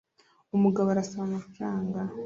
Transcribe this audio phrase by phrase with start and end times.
[0.57, 1.99] Umugabo arasaba amafaranga